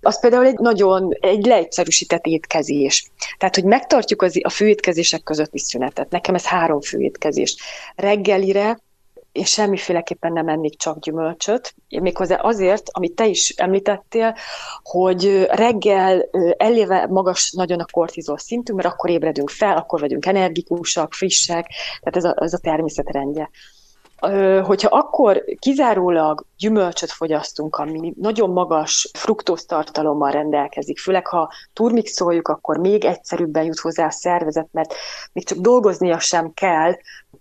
az 0.00 0.20
például 0.20 0.46
egy 0.46 0.58
nagyon, 0.58 1.16
egy 1.20 1.44
leegyszerűsített 1.44 2.26
étkezés. 2.26 3.10
Tehát, 3.38 3.54
hogy 3.54 3.64
megtartjuk 3.64 4.22
az, 4.22 4.38
a 4.42 4.50
főétkezések 4.50 5.22
közötti 5.22 5.58
szünetet. 5.58 6.10
Nekem 6.10 6.34
ez 6.34 6.46
három 6.46 6.80
főétkezés. 6.80 7.56
Reggelire 7.96 8.78
én 9.34 9.44
semmiféleképpen 9.44 10.32
nem 10.32 10.48
ennék 10.48 10.76
csak 10.76 10.98
gyümölcsöt, 10.98 11.74
méghozzá 11.88 12.36
azért, 12.36 12.88
amit 12.92 13.14
te 13.14 13.26
is 13.26 13.48
említettél, 13.48 14.36
hogy 14.82 15.46
reggel 15.50 16.28
eléve 16.56 17.06
magas 17.06 17.52
nagyon 17.52 17.80
a 17.80 17.86
kortizol 17.90 18.38
szintünk, 18.38 18.82
mert 18.82 18.94
akkor 18.94 19.10
ébredünk 19.10 19.50
fel, 19.50 19.76
akkor 19.76 20.00
vagyunk 20.00 20.26
energikusak, 20.26 21.12
frissek, 21.12 21.66
tehát 22.00 22.16
ez 22.16 22.24
a, 22.24 22.34
ez 22.44 22.52
a 22.52 22.58
természetrendje. 22.58 23.50
Hogyha 24.62 24.88
akkor 24.88 25.44
kizárólag 25.58 26.46
gyümölcsöt 26.58 27.10
fogyasztunk, 27.10 27.76
ami 27.76 28.14
nagyon 28.20 28.50
magas 28.50 29.10
fruktóztartalommal 29.12 30.30
rendelkezik, 30.30 30.98
főleg 30.98 31.26
ha 31.26 31.52
turmixoljuk, 31.72 32.48
akkor 32.48 32.78
még 32.78 33.04
egyszerűbben 33.04 33.64
jut 33.64 33.78
hozzá 33.78 34.06
a 34.06 34.10
szervezet, 34.10 34.68
mert 34.72 34.94
még 35.32 35.46
csak 35.46 35.58
dolgoznia 35.58 36.18
sem 36.18 36.52
kell 36.52 36.94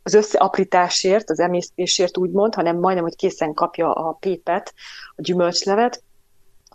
az 0.04 0.14
összeaprításért, 0.14 1.30
az 1.30 1.40
emésztésért 1.40 2.18
úgymond, 2.18 2.56
hanem 2.56 2.80
majdnem, 2.80 3.04
hogy 3.04 3.16
készen 3.16 3.54
kapja 3.54 3.94
a 3.94 4.12
pépet, 4.12 4.74
a 5.16 5.22
gyümölcslevet, 5.22 6.04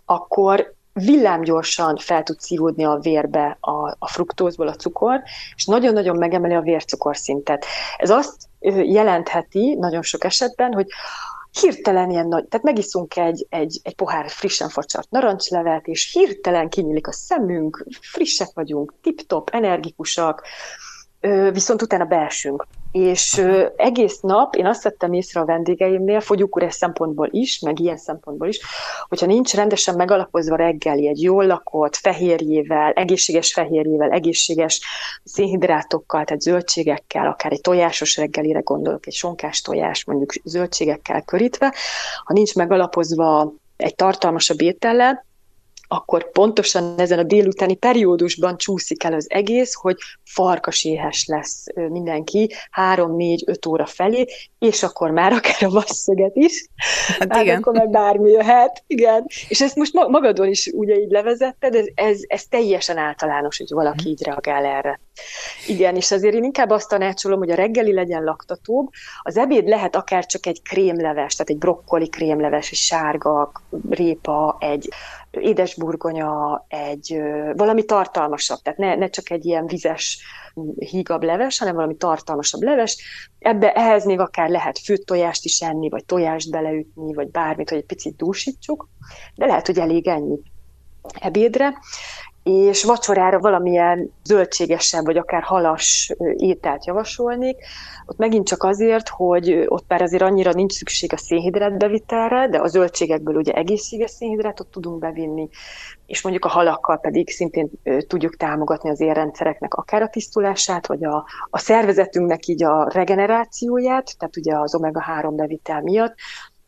akkor 0.05 0.73
villámgyorsan 0.93 1.97
fel 1.97 2.23
tud 2.23 2.39
szívódni 2.39 2.85
a 2.85 2.97
vérbe 3.01 3.57
a, 3.59 3.95
a 3.99 4.07
fruktózból 4.07 4.67
a 4.67 4.75
cukor, 4.75 5.21
és 5.55 5.65
nagyon-nagyon 5.65 6.17
megemeli 6.17 6.53
a 6.53 6.61
vércukorszintet. 6.61 7.65
Ez 7.97 8.09
azt 8.09 8.35
jelentheti 8.83 9.75
nagyon 9.75 10.01
sok 10.01 10.23
esetben, 10.23 10.73
hogy 10.73 10.87
hirtelen 11.51 12.09
ilyen 12.09 12.27
nagy, 12.27 12.45
tehát 12.45 12.65
megiszunk 12.65 13.17
egy, 13.17 13.45
egy, 13.49 13.79
egy 13.83 13.95
pohár 13.95 14.29
frissen 14.29 14.69
facsart 14.69 15.09
narancslevet, 15.09 15.87
és 15.87 16.11
hirtelen 16.11 16.69
kinyílik 16.69 17.07
a 17.07 17.11
szemünk, 17.11 17.85
frissek 18.01 18.49
vagyunk, 18.53 18.93
tip-top, 19.01 19.49
energikusak, 19.49 20.43
viszont 21.51 21.81
utána 21.81 22.05
beesünk. 22.05 22.67
És 22.91 23.41
egész 23.75 24.19
nap 24.19 24.55
én 24.55 24.65
azt 24.65 24.83
vettem 24.83 25.13
észre 25.13 25.39
a 25.39 25.45
vendégeimnél, 25.45 26.19
fogyókúrás 26.19 26.73
szempontból 26.73 27.27
is, 27.31 27.59
meg 27.59 27.79
ilyen 27.79 27.97
szempontból 27.97 28.47
is, 28.47 28.59
hogyha 29.07 29.25
nincs 29.25 29.53
rendesen 29.53 29.95
megalapozva 29.95 30.55
reggeli 30.55 31.07
egy 31.07 31.21
jól 31.21 31.45
lakott 31.45 31.95
fehérjével, 31.95 32.91
egészséges 32.91 33.53
fehérjével, 33.53 34.11
egészséges 34.11 34.81
szénhidrátokkal, 35.23 36.23
tehát 36.25 36.41
zöldségekkel, 36.41 37.27
akár 37.27 37.51
egy 37.51 37.61
tojásos 37.61 38.17
reggelire 38.17 38.59
gondolok, 38.59 39.07
egy 39.07 39.13
sonkás 39.13 39.61
tojás, 39.61 40.05
mondjuk 40.05 40.31
zöldségekkel 40.43 41.21
körítve, 41.21 41.73
ha 42.23 42.33
nincs 42.33 42.55
megalapozva 42.55 43.53
egy 43.77 43.95
tartalmasabb 43.95 44.61
étellel, 44.61 45.27
akkor 45.91 46.31
pontosan 46.31 46.93
ezen 46.97 47.19
a 47.19 47.23
délutáni 47.23 47.75
periódusban 47.75 48.57
csúszik 48.57 49.03
el 49.03 49.13
az 49.13 49.25
egész, 49.29 49.73
hogy 49.73 49.95
farkaséhes 50.23 51.25
lesz 51.25 51.65
mindenki 51.73 52.53
három-négy-öt 52.71 53.65
óra 53.65 53.85
felé, 53.85 54.25
és 54.59 54.83
akkor 54.83 55.11
már 55.11 55.33
akár 55.33 55.63
a 55.63 55.69
vasszöget 55.69 56.35
is. 56.35 56.67
Hát, 57.07 57.33
hát 57.33 57.43
igen. 57.43 57.57
akkor 57.57 57.73
meg 57.73 57.89
bármi 57.89 58.31
jöhet. 58.31 58.83
Igen. 58.87 59.25
És 59.47 59.61
ezt 59.61 59.75
most 59.75 59.93
magadon 59.93 60.47
is 60.47 60.67
ugye 60.73 60.95
így 60.95 61.11
levezetted, 61.11 61.75
ez, 61.75 61.85
ez, 61.95 62.19
ez 62.27 62.45
teljesen 62.45 62.97
általános, 62.97 63.57
hogy 63.57 63.69
valaki 63.69 64.03
hmm. 64.03 64.11
így 64.11 64.23
reagál 64.23 64.65
erre. 64.65 64.99
Igen, 65.67 65.95
és 65.95 66.11
azért 66.11 66.33
én 66.33 66.43
inkább 66.43 66.69
azt 66.69 66.89
tanácsolom, 66.89 67.39
hogy 67.39 67.51
a 67.51 67.55
reggeli 67.55 67.93
legyen 67.93 68.23
laktatóbb, 68.23 68.89
az 69.21 69.37
ebéd 69.37 69.67
lehet 69.67 69.95
akár 69.95 70.25
csak 70.25 70.45
egy 70.45 70.61
krémleves, 70.61 71.35
tehát 71.35 71.49
egy 71.49 71.57
brokkoli 71.57 72.09
krémleves, 72.09 72.71
egy 72.71 72.77
sárga 72.77 73.51
répa, 73.89 74.57
egy 74.59 74.89
édesburgonya, 75.31 76.65
egy 76.67 77.21
valami 77.55 77.85
tartalmasabb, 77.85 78.59
tehát 78.59 78.79
ne, 78.79 78.95
ne 78.95 79.09
csak 79.09 79.29
egy 79.29 79.45
ilyen 79.45 79.67
vizes, 79.67 80.19
hígabb 80.75 81.23
leves, 81.23 81.59
hanem 81.59 81.75
valami 81.75 81.95
tartalmasabb 81.95 82.61
leves. 82.61 82.97
Ebbe 83.39 83.71
ehhez 83.71 84.05
még 84.05 84.19
akár 84.19 84.49
lehet 84.49 84.79
főtt 84.79 85.05
tojást 85.05 85.45
is 85.45 85.59
enni, 85.59 85.89
vagy 85.89 86.05
tojást 86.05 86.51
beleütni, 86.51 87.13
vagy 87.13 87.27
bármit, 87.27 87.69
hogy 87.69 87.77
egy 87.77 87.85
picit 87.85 88.15
dúsítsuk, 88.15 88.87
de 89.35 89.45
lehet, 89.45 89.65
hogy 89.65 89.79
elég 89.79 90.07
ennyi 90.07 90.39
ebédre 91.19 91.73
és 92.49 92.83
vacsorára 92.83 93.39
valamilyen 93.39 94.13
zöldségesebb, 94.23 95.05
vagy 95.05 95.17
akár 95.17 95.41
halas 95.41 96.13
ételt 96.35 96.85
javasolnék. 96.85 97.57
Ott 98.05 98.17
megint 98.17 98.47
csak 98.47 98.63
azért, 98.63 99.09
hogy 99.09 99.63
ott 99.67 99.85
már 99.87 100.01
azért 100.01 100.21
annyira 100.21 100.51
nincs 100.53 100.73
szükség 100.73 101.13
a 101.13 101.17
szénhidrát 101.17 101.77
bevitelre, 101.77 102.47
de 102.47 102.59
a 102.59 102.67
zöldségekből 102.67 103.35
ugye 103.35 103.53
egészséges 103.53 104.11
szénhidrátot 104.11 104.67
tudunk 104.67 104.99
bevinni, 104.99 105.49
és 106.05 106.21
mondjuk 106.21 106.45
a 106.45 106.49
halakkal 106.49 106.97
pedig 106.99 107.29
szintén 107.29 107.69
tudjuk 108.07 108.37
támogatni 108.37 108.89
az 108.89 109.01
érrendszereknek 109.01 109.73
akár 109.73 110.01
a 110.01 110.09
tisztulását, 110.09 110.87
vagy 110.87 111.03
a, 111.03 111.25
a 111.49 111.57
szervezetünknek 111.57 112.47
így 112.47 112.63
a 112.63 112.89
regenerációját, 112.93 114.17
tehát 114.17 114.37
ugye 114.37 114.57
az 114.57 114.75
omega-3 114.75 115.33
bevitel 115.35 115.81
miatt, 115.81 116.15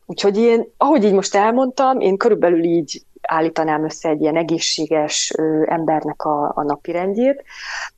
Úgyhogy 0.06 0.38
én, 0.38 0.72
ahogy 0.78 1.04
így 1.04 1.14
most 1.14 1.36
elmondtam, 1.36 2.00
én 2.00 2.18
körülbelül 2.18 2.64
így 2.64 3.02
állítanám 3.22 3.84
össze 3.84 4.10
egy 4.10 4.22
ilyen 4.22 4.38
egészséges 4.38 5.34
embernek 5.66 6.24
a, 6.24 6.52
a 6.56 6.64
napirendjét, 6.64 7.44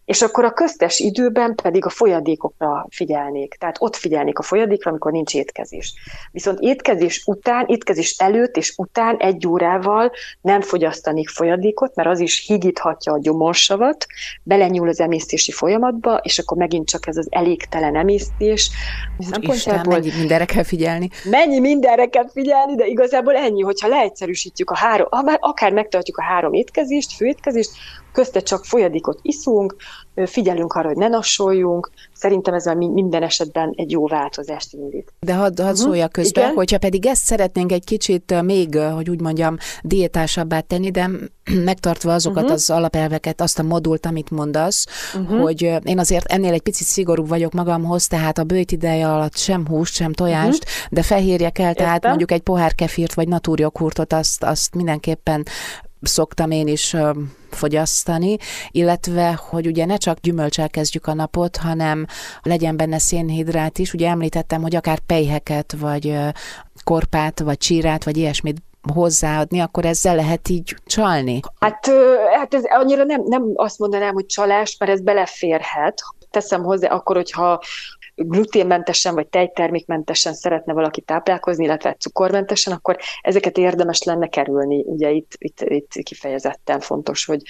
és 0.05 0.21
akkor 0.21 0.43
a 0.43 0.53
köztes 0.53 0.99
időben 0.99 1.55
pedig 1.55 1.85
a 1.85 1.89
folyadékokra 1.89 2.87
figyelnék. 2.89 3.55
Tehát 3.59 3.75
ott 3.79 3.95
figyelnék 3.95 4.39
a 4.39 4.41
folyadékra, 4.41 4.89
amikor 4.89 5.11
nincs 5.11 5.35
étkezés. 5.35 5.93
Viszont 6.31 6.59
étkezés 6.59 7.23
után, 7.25 7.65
étkezés 7.67 8.15
előtt 8.17 8.57
és 8.57 8.73
után 8.77 9.17
egy 9.17 9.47
órával 9.47 10.11
nem 10.41 10.61
fogyasztanék 10.61 11.29
folyadékot, 11.29 11.95
mert 11.95 12.09
az 12.09 12.19
is 12.19 12.45
higíthatja 12.47 13.13
a 13.13 13.19
gyomorsavat, 13.19 14.05
belenyúl 14.43 14.87
az 14.87 14.99
emésztési 14.99 15.51
folyamatba, 15.51 16.17
és 16.17 16.39
akkor 16.39 16.57
megint 16.57 16.87
csak 16.87 17.07
ez 17.07 17.17
az 17.17 17.27
elégtelen 17.29 17.95
emésztés. 17.95 18.69
Isten, 19.39 19.85
mennyi 19.87 20.11
mindenre 20.17 20.45
kell 20.45 20.63
figyelni. 20.63 21.09
Mennyi 21.29 21.59
mindenre 21.59 22.05
kell 22.05 22.29
figyelni, 22.29 22.75
de 22.75 22.85
igazából 22.85 23.35
ennyi, 23.35 23.61
hogyha 23.61 23.87
leegyszerűsítjük 23.87 24.69
a 24.69 24.75
három, 24.77 25.07
akár 25.39 25.71
megtartjuk 25.71 26.17
a 26.17 26.23
három 26.23 26.53
étkezést, 26.53 27.13
főétkezést, 27.13 27.71
közte 28.13 28.39
csak 28.39 28.65
folyadékot 28.65 29.19
iszunk, 29.21 29.75
figyelünk 30.25 30.73
arra, 30.73 30.87
hogy 30.87 30.97
ne 30.97 31.07
nassoljunk, 31.07 31.91
szerintem 32.13 32.53
ez 32.53 32.65
minden 32.75 33.23
esetben 33.23 33.73
egy 33.75 33.91
jó 33.91 34.07
változást 34.07 34.73
indít. 34.73 35.13
De 35.19 35.33
hadd 35.33 35.41
had 35.43 35.59
uh-huh. 35.59 35.75
szóljak 35.75 36.11
közben, 36.11 36.43
Igen? 36.43 36.55
hogyha 36.55 36.77
pedig 36.77 37.05
ezt 37.05 37.23
szeretnénk 37.23 37.71
egy 37.71 37.83
kicsit 37.83 38.41
még, 38.41 38.77
hogy 38.77 39.09
úgy 39.09 39.21
mondjam, 39.21 39.57
diétásabbá 39.81 40.59
tenni, 40.59 40.91
de 40.91 41.09
megtartva 41.65 42.13
azokat 42.13 42.41
uh-huh. 42.41 42.57
az 42.57 42.69
alapelveket, 42.69 43.41
azt 43.41 43.59
a 43.59 43.63
modult, 43.63 44.05
amit 44.05 44.31
mondasz, 44.31 44.85
uh-huh. 45.15 45.41
hogy 45.41 45.61
én 45.83 45.99
azért 45.99 46.31
ennél 46.31 46.53
egy 46.53 46.61
picit 46.61 46.87
szigorú 46.87 47.25
vagyok 47.25 47.51
magamhoz, 47.51 48.07
tehát 48.07 48.37
a 48.37 48.43
bőjt 48.43 48.71
ideje 48.71 49.11
alatt 49.11 49.35
sem 49.35 49.67
húst, 49.67 49.93
sem 49.93 50.13
tojást, 50.13 50.63
uh-huh. 50.63 50.87
de 50.89 51.01
fehérjek 51.01 51.59
el, 51.59 51.73
tehát 51.73 51.93
Értem. 51.93 52.09
mondjuk 52.09 52.31
egy 52.31 52.41
pohár 52.41 52.75
kefírt 52.75 53.13
vagy 53.13 53.27
natúrjoghurtot, 53.27 54.13
azt, 54.13 54.43
azt 54.43 54.75
mindenképpen 54.75 55.45
szoktam 56.03 56.51
én 56.51 56.67
is 56.67 56.95
fogyasztani, 57.49 58.37
illetve, 58.71 59.39
hogy 59.49 59.67
ugye 59.67 59.85
ne 59.85 59.97
csak 59.97 60.19
gyümölcsel 60.19 60.69
kezdjük 60.69 61.07
a 61.07 61.13
napot, 61.13 61.57
hanem 61.57 62.05
legyen 62.41 62.77
benne 62.77 62.97
szénhidrát 62.97 63.77
is. 63.77 63.93
Ugye 63.93 64.09
említettem, 64.09 64.61
hogy 64.61 64.75
akár 64.75 64.99
pejheket, 64.99 65.75
vagy 65.79 66.17
korpát, 66.83 67.39
vagy 67.39 67.57
csírát, 67.57 68.03
vagy 68.03 68.17
ilyesmit 68.17 68.61
hozzáadni, 68.93 69.59
akkor 69.59 69.85
ezzel 69.85 70.15
lehet 70.15 70.49
így 70.49 70.75
csalni? 70.85 71.39
Hát, 71.59 71.91
hát 72.39 72.53
ez 72.53 72.63
annyira 72.69 73.03
nem, 73.03 73.21
nem 73.25 73.43
azt 73.55 73.79
mondanám, 73.79 74.13
hogy 74.13 74.25
csalás, 74.25 74.75
mert 74.79 74.91
ez 74.91 75.01
beleférhet. 75.01 76.01
Teszem 76.31 76.63
hozzá 76.63 76.89
akkor, 76.89 77.15
hogyha 77.15 77.61
gluténmentesen 78.15 79.13
vagy 79.13 79.27
tejtermékmentesen 79.27 80.33
szeretne 80.33 80.73
valaki 80.73 81.01
táplálkozni, 81.01 81.63
illetve 81.63 81.93
cukormentesen, 81.93 82.73
akkor 82.73 82.97
ezeket 83.21 83.57
érdemes 83.57 84.03
lenne 84.03 84.27
kerülni. 84.27 84.83
Ugye 84.85 85.09
itt, 85.09 85.31
itt, 85.37 85.61
itt 85.61 85.91
kifejezetten 86.03 86.79
fontos, 86.79 87.25
hogy 87.25 87.41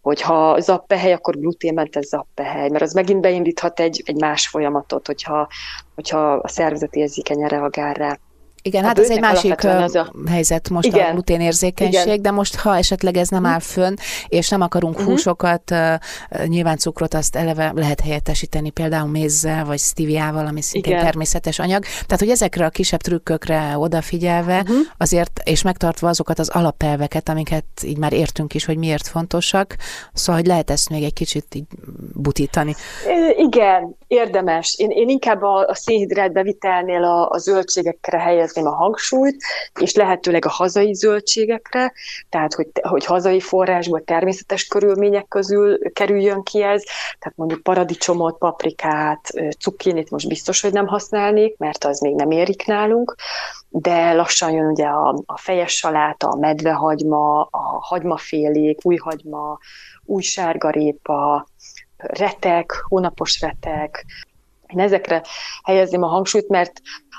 hogyha 0.00 0.60
zappehely, 0.60 1.12
akkor 1.12 1.38
gluténmentes 1.38 2.06
zappehely, 2.06 2.68
mert 2.68 2.82
az 2.82 2.92
megint 2.92 3.20
beindíthat 3.20 3.80
egy, 3.80 4.02
egy 4.04 4.20
más 4.20 4.48
folyamatot, 4.48 5.06
hogyha, 5.06 5.48
hogyha 5.94 6.32
a 6.32 6.48
szervezet 6.48 6.94
érzékenyen 6.94 7.48
reagál 7.48 7.94
rá. 7.94 8.18
Igen, 8.62 8.84
a 8.84 8.86
hát 8.86 8.98
ez 8.98 9.10
egy 9.10 9.20
másik 9.20 9.64
az 9.64 9.94
a... 9.94 10.12
helyzet 10.28 10.68
most 10.68 10.86
igen, 10.86 11.08
a 11.08 11.12
gluténérzékenység, 11.12 12.06
igen. 12.06 12.22
de 12.22 12.30
most 12.30 12.56
ha 12.56 12.76
esetleg 12.76 13.16
ez 13.16 13.28
nem 13.28 13.42
mhm. 13.42 13.50
áll 13.50 13.58
fönn, 13.58 13.94
és 14.28 14.48
nem 14.48 14.60
akarunk 14.60 14.94
uh-huh. 14.94 15.10
húsokat, 15.10 15.74
nyilván 16.46 16.76
cukrot 16.76 17.14
azt 17.14 17.36
eleve 17.36 17.72
lehet 17.74 18.00
helyettesíteni 18.00 18.70
például 18.70 19.08
mézzel, 19.08 19.64
vagy 19.64 19.78
stiviával, 19.78 20.46
ami 20.46 20.62
szintén 20.62 20.92
igen. 20.92 21.04
természetes 21.04 21.58
anyag. 21.58 21.82
Tehát, 21.82 22.18
hogy 22.18 22.28
ezekre 22.28 22.64
a 22.64 22.70
kisebb 22.70 23.00
trükkökre 23.00 23.78
odafigyelve, 23.78 24.58
uh-huh. 24.60 24.76
azért, 24.96 25.40
és 25.44 25.62
megtartva 25.62 26.08
azokat 26.08 26.38
az 26.38 26.48
alapelveket, 26.48 27.28
amiket 27.28 27.64
így 27.84 27.98
már 27.98 28.12
értünk 28.12 28.54
is, 28.54 28.64
hogy 28.64 28.76
miért 28.76 29.06
fontosak, 29.06 29.76
szóval, 30.12 30.40
hogy 30.40 30.50
lehet 30.50 30.70
ezt 30.70 30.88
még 30.90 31.02
egy 31.02 31.12
kicsit 31.12 31.54
így 31.54 31.64
butítani. 32.14 32.74
Igen, 33.36 33.96
érdemes. 34.06 34.74
Én, 34.78 34.90
én 34.90 35.08
inkább 35.08 35.42
a, 35.42 35.66
a 35.66 35.74
szénhidrát 35.74 36.32
bevitelnél 36.32 37.04
a, 37.04 37.28
a 37.28 37.38
zöldségekre 37.38 38.18
helyez 38.18 38.49
helyezném 38.54 38.66
a 38.66 38.76
hangsúlyt, 38.76 39.42
és 39.80 39.94
lehetőleg 39.94 40.44
a 40.44 40.50
hazai 40.50 40.94
zöldségekre, 40.94 41.92
tehát 42.28 42.54
hogy, 42.54 42.68
hogy 42.80 43.04
hazai 43.04 43.40
forrásból, 43.40 44.04
természetes 44.04 44.66
körülmények 44.66 45.28
közül 45.28 45.92
kerüljön 45.92 46.42
ki 46.42 46.62
ez, 46.62 46.82
tehát 47.18 47.36
mondjuk 47.36 47.62
paradicsomot, 47.62 48.38
paprikát, 48.38 49.30
cukkinit 49.58 50.10
most 50.10 50.28
biztos, 50.28 50.60
hogy 50.60 50.72
nem 50.72 50.86
használnék, 50.86 51.58
mert 51.58 51.84
az 51.84 52.00
még 52.00 52.14
nem 52.14 52.30
érik 52.30 52.66
nálunk, 52.66 53.14
de 53.68 54.12
lassan 54.12 54.50
jön 54.52 54.66
ugye 54.66 54.86
a, 54.86 55.22
a 55.26 55.38
fejes 55.38 55.76
saláta, 55.76 56.28
a 56.28 56.36
medvehagyma, 56.36 57.42
a 57.42 57.78
hagymafélék, 57.80 58.78
újhagyma, 58.82 59.58
új 60.04 60.22
sárgarépa, 60.22 61.46
retek, 61.96 62.84
hónapos 62.88 63.40
retek. 63.40 64.04
Én 64.72 64.80
ezekre 64.80 65.22
helyezném 65.62 66.02
a 66.02 66.06
hangsúlyt, 66.06 66.48
mert 66.48 66.72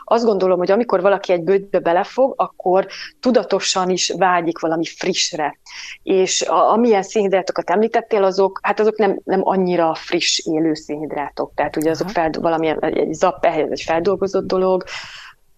azt 0.03 0.25
gondolom, 0.25 0.57
hogy 0.57 0.71
amikor 0.71 1.01
valaki 1.01 1.31
egy 1.31 1.43
bőtbe 1.43 1.79
belefog, 1.79 2.33
akkor 2.37 2.87
tudatosan 3.19 3.89
is 3.89 4.13
vágyik 4.17 4.59
valami 4.59 4.85
frissre. 4.85 5.59
És 6.03 6.41
a, 6.41 6.71
amilyen 6.71 7.03
szénhidrátokat 7.03 7.69
említettél, 7.69 8.23
azok, 8.23 8.59
hát 8.63 8.79
azok 8.79 8.97
nem, 8.97 9.19
nem 9.23 9.39
annyira 9.43 9.93
friss 9.93 10.39
élő 10.39 10.73
szénhidrátok. 10.73 11.51
Tehát 11.55 11.75
ugye 11.75 11.89
azok 11.89 12.09
fel, 12.09 12.29
valamilyen 12.39 12.79
egy 12.79 13.13
zapp, 13.13 13.45
ehhez 13.45 13.71
egy 13.71 13.81
feldolgozott 13.81 14.47
dolog, 14.47 14.83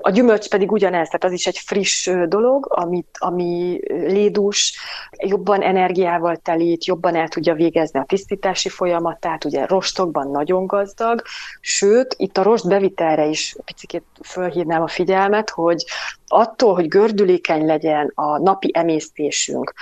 a 0.06 0.10
gyümölcs 0.10 0.50
pedig 0.50 0.72
ugyanez, 0.72 1.08
tehát 1.08 1.24
az 1.24 1.32
is 1.32 1.48
egy 1.48 1.58
friss 1.58 2.10
dolog, 2.26 2.68
amit, 2.70 3.18
ami 3.20 3.80
lédús, 3.90 4.78
jobban 5.12 5.62
energiával 5.62 6.36
telít, 6.36 6.86
jobban 6.86 7.16
el 7.16 7.28
tudja 7.28 7.54
végezni 7.54 8.00
a 8.00 8.06
tisztítási 8.08 8.70
folyamatát, 8.70 9.46
ugye 9.46 9.66
rostokban 9.66 10.32
nagyon 10.32 10.66
gazdag, 10.66 11.22
sőt, 11.60 12.16
itt 12.18 12.38
a 12.38 12.44
rost 12.44 12.68
bevitelre 12.68 13.26
is 13.26 13.56
picit 13.66 14.04
fölhívnám 14.24 14.82
a 14.82 14.88
figyelmet, 14.88 15.50
hogy 15.50 15.84
attól, 16.28 16.74
hogy 16.74 16.88
gördülékeny 16.88 17.66
legyen 17.66 18.12
a 18.16 18.38
napi 18.38 18.72
emésztésünk, 18.74 19.74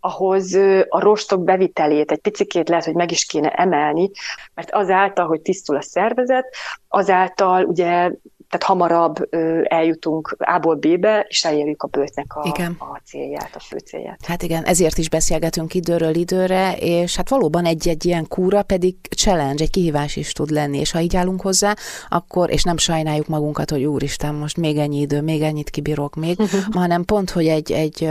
ahhoz 0.00 0.54
a 0.88 1.00
rostok 1.00 1.44
bevitelét 1.44 2.10
egy 2.10 2.20
picikét 2.20 2.68
lehet, 2.68 2.84
hogy 2.84 2.94
meg 2.94 3.10
is 3.10 3.24
kéne 3.24 3.50
emelni, 3.50 4.10
mert 4.54 4.70
azáltal, 4.70 5.26
hogy 5.26 5.40
tisztul 5.40 5.76
a 5.76 5.82
szervezet, 5.82 6.54
azáltal 6.88 7.64
ugye 7.64 8.10
tehát 8.48 8.64
hamarabb 8.64 9.28
eljutunk 9.62 10.36
A-ból 10.38 10.74
B-be, 10.74 11.26
és 11.28 11.44
elérjük 11.44 11.82
a 11.82 11.86
bőtnek 11.86 12.36
a, 12.36 12.42
igen. 12.46 12.76
a 12.78 13.00
célját, 13.04 13.50
a 13.54 13.60
fő 13.60 13.78
célját. 13.78 14.26
Hát 14.26 14.42
igen, 14.42 14.64
ezért 14.64 14.98
is 14.98 15.08
beszélgetünk 15.08 15.74
időről 15.74 16.14
időre, 16.14 16.76
és 16.76 17.16
hát 17.16 17.28
valóban 17.28 17.64
egy-egy 17.64 18.04
ilyen 18.04 18.28
kúra 18.28 18.62
pedig 18.62 18.96
challenge, 19.16 19.62
egy 19.62 19.70
kihívás 19.70 20.16
is 20.16 20.32
tud 20.32 20.50
lenni, 20.50 20.78
és 20.78 20.90
ha 20.90 21.00
így 21.00 21.16
állunk 21.16 21.40
hozzá, 21.40 21.74
akkor, 22.08 22.50
és 22.50 22.62
nem 22.62 22.76
sajnáljuk 22.76 23.26
magunkat, 23.26 23.70
hogy 23.70 23.84
úristen, 23.84 24.34
most 24.34 24.56
még 24.56 24.76
ennyi 24.76 25.00
idő, 25.00 25.20
még 25.20 25.42
ennyit 25.42 25.70
kibírok 25.70 26.14
még, 26.14 26.38
uh-huh. 26.38 26.74
hanem 26.80 27.04
pont, 27.04 27.30
hogy 27.30 27.46
egy, 27.46 27.72
egy 27.72 28.10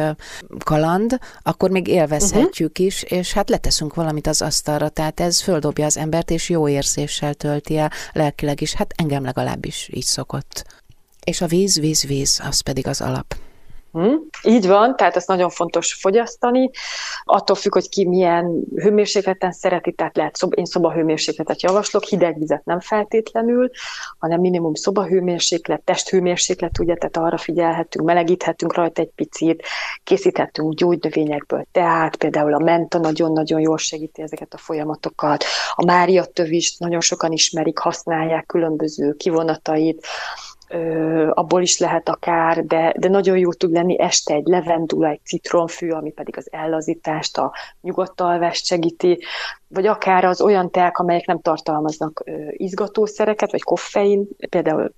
kaland, 0.64 1.18
akkor 1.42 1.70
még 1.70 1.88
élvezhetjük 1.88 2.72
uh-huh. 2.72 2.86
is, 2.86 3.04
és 3.04 3.34
hát 3.34 3.50
leteszünk 3.50 3.94
valamit 3.94 4.28
az 4.28 4.42
asztalra, 4.42 4.90
tehát 4.90 5.20
ez 5.20 5.42
földobja 5.42 5.86
az 5.86 5.98
embert, 5.98 6.32
és 6.32 6.50
jó 6.50 6.68
érzéssel 6.68 7.34
tölti 7.34 7.78
el 7.78 7.92
lelkileg 8.14 8.62
is, 8.62 8.74
hát 8.74 8.94
engem 8.96 9.24
legalábbis 9.24 9.90
így 9.94 10.04
szok 10.04 10.27
szokott. 10.28 10.66
És 11.24 11.42
a 11.42 11.48
víz, 11.48 11.80
víz, 11.80 12.06
víz, 12.06 12.40
az 12.44 12.60
pedig 12.60 12.88
az 12.88 13.02
alap. 13.02 13.47
Hmm, 13.98 14.18
így 14.44 14.68
van, 14.68 14.96
tehát 14.96 15.16
ezt 15.16 15.28
nagyon 15.28 15.50
fontos 15.50 15.94
fogyasztani. 15.94 16.70
Attól 17.24 17.56
függ, 17.56 17.74
hogy 17.74 17.90
ki 17.90 18.08
milyen 18.08 18.64
hőmérsékleten 18.76 19.52
szereti, 19.52 19.92
tehát 19.92 20.18
lehet 20.18 20.36
szoba, 20.36 20.56
én 20.56 20.66
szobahőmérsékletet 20.66 21.62
javaslok, 21.62 22.04
hideg 22.04 22.40
vizet 22.40 22.66
nem 22.66 22.80
feltétlenül, 22.80 23.70
hanem 24.20 24.40
minimum 24.40 24.74
szobahőmérséklet, 24.74 25.82
testhőmérséklet, 25.82 26.80
ugye, 26.80 26.96
tehát 26.96 27.18
arra 27.18 27.38
figyelhetünk, 27.38 28.06
melegíthetünk 28.06 28.76
rajta 28.76 29.02
egy 29.02 29.12
picit, 29.16 29.64
készíthetünk 30.04 30.74
gyógynövényekből, 30.74 31.66
tehát 31.72 32.16
például 32.16 32.54
a 32.54 32.64
menta 32.64 32.98
nagyon-nagyon 32.98 33.60
jól 33.60 33.78
segíti 33.78 34.22
ezeket 34.22 34.54
a 34.54 34.58
folyamatokat, 34.58 35.44
a 35.74 35.86
mária 35.86 36.26
tövist 36.26 36.80
nagyon 36.80 37.02
sokan 37.02 37.32
ismerik, 37.32 37.78
használják 37.78 38.46
különböző 38.46 39.14
kivonatait, 39.14 40.06
abból 41.30 41.62
is 41.62 41.80
lehet 41.80 42.10
akár, 42.10 42.66
de, 42.66 42.94
de 42.98 43.10
nagyon 43.10 43.38
jó 43.38 43.54
tud 43.54 43.72
lenni 43.72 44.00
este 44.00 44.34
egy 44.34 44.46
levendula, 44.46 45.10
egy 45.10 45.20
citromfű, 45.24 45.90
ami 45.90 46.12
pedig 46.12 46.38
az 46.38 46.48
ellazítást, 46.52 47.38
a 47.38 47.54
nyugodt 47.82 48.22
alvást 48.22 48.66
segíti, 48.66 49.20
vagy 49.68 49.86
akár 49.86 50.26
az 50.26 50.42
olyan 50.42 50.72
teák, 50.72 50.98
amelyek 50.98 51.26
nem 51.26 51.42
tartalmaznak 51.42 52.24
izgatószereket, 52.52 53.52
vagy 53.52 53.62
koffein, 53.62 54.28
például 54.50 54.94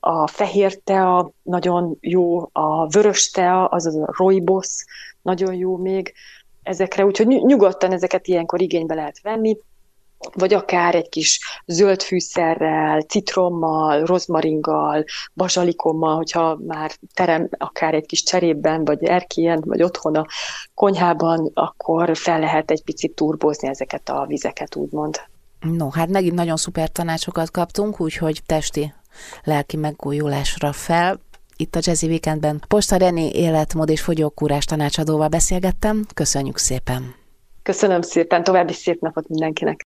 a 0.00 0.26
fehér 0.26 0.78
tea 0.78 1.30
nagyon 1.42 1.96
jó, 2.00 2.48
a 2.52 2.86
vörös 2.86 3.30
tea, 3.30 3.66
azaz 3.66 3.96
a 3.96 4.12
rooibos 4.16 4.84
nagyon 5.22 5.54
jó 5.54 5.76
még 5.76 6.12
ezekre, 6.62 7.04
úgyhogy 7.04 7.26
nyugodtan 7.26 7.92
ezeket 7.92 8.26
ilyenkor 8.26 8.60
igénybe 8.60 8.94
lehet 8.94 9.20
venni, 9.22 9.56
vagy 10.32 10.54
akár 10.54 10.94
egy 10.94 11.08
kis 11.08 11.40
zöld 11.66 12.02
fűszerrel, 12.02 13.00
citrommal, 13.00 14.04
rozmaringgal, 14.04 15.04
bazsalikommal, 15.34 16.16
hogyha 16.16 16.58
már 16.66 16.90
terem 17.14 17.48
akár 17.58 17.94
egy 17.94 18.06
kis 18.06 18.22
cserében, 18.22 18.84
vagy 18.84 19.04
erkélyen, 19.04 19.62
vagy 19.66 19.82
otthon 19.82 20.16
a 20.16 20.26
konyhában, 20.74 21.50
akkor 21.54 22.16
fel 22.16 22.40
lehet 22.40 22.70
egy 22.70 22.82
picit 22.82 23.14
turbózni 23.14 23.68
ezeket 23.68 24.08
a 24.08 24.24
vizeket, 24.26 24.76
úgymond. 24.76 25.20
No, 25.60 25.90
hát 25.90 26.08
megint 26.08 26.34
nagyon 26.34 26.56
szuper 26.56 26.88
tanácsokat 26.88 27.50
kaptunk, 27.50 28.00
úgyhogy 28.00 28.40
testi, 28.46 28.92
lelki 29.44 29.76
megújulásra 29.76 30.72
fel. 30.72 31.20
Itt 31.56 31.74
a 31.74 31.80
Jazzy 31.82 32.06
Weekendben 32.06 32.62
Posta 32.68 32.96
René 32.96 33.30
életmód 33.30 33.88
és 33.88 34.00
fogyókúrás 34.00 34.64
tanácsadóval 34.64 35.28
beszélgettem. 35.28 36.06
Köszönjük 36.14 36.58
szépen! 36.58 37.14
Köszönöm 37.62 38.02
szépen, 38.02 38.44
további 38.44 38.72
szép 38.72 39.00
napot 39.00 39.28
mindenkinek! 39.28 39.80